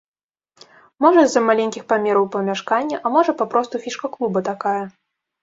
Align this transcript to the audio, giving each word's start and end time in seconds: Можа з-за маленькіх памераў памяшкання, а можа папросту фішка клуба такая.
Можа 1.05 1.21
з-за 1.27 1.43
маленькіх 1.49 1.83
памераў 1.93 2.25
памяшкання, 2.37 2.97
а 3.05 3.13
можа 3.19 3.37
папросту 3.43 3.83
фішка 3.87 4.13
клуба 4.19 4.45
такая. 4.51 4.83